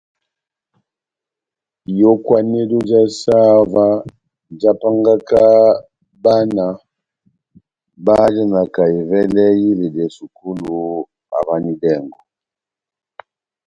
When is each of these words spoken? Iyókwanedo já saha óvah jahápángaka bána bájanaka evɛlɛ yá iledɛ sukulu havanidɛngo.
Iyókwanedo 1.91 2.77
já 2.89 3.01
saha 3.19 3.53
óvah 3.63 3.97
jahápángaka 4.61 5.41
bána 6.23 6.65
bájanaka 8.05 8.83
evɛlɛ 8.99 9.43
yá 9.51 9.59
iledɛ 9.69 10.03
sukulu 10.17 10.77
havanidɛngo. 11.33 12.19